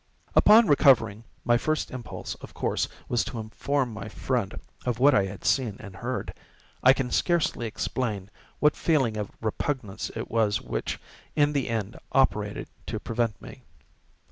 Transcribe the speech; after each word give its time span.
Upon 0.35 0.65
recovering, 0.65 1.25
my 1.45 1.59
first 1.59 1.91
impulse, 1.91 2.33
of 2.41 2.55
course, 2.55 2.87
was 3.07 3.23
to 3.25 3.37
inform 3.39 3.93
my 3.93 4.09
friend 4.09 4.59
of 4.83 4.97
what 4.97 5.13
I 5.13 5.25
had 5.25 5.45
seen 5.45 5.77
and 5.79 5.97
heard—and 5.97 6.35
I 6.81 6.91
can 6.91 7.11
scarcely 7.11 7.67
explain 7.67 8.31
what 8.57 8.75
feeling 8.75 9.15
of 9.15 9.29
repugnance 9.41 10.09
it 10.15 10.31
was 10.31 10.59
which, 10.59 10.99
in 11.35 11.53
the 11.53 11.69
end, 11.69 11.99
operated 12.13 12.67
to 12.87 12.99
prevent 12.99 13.39
me. 13.39 13.61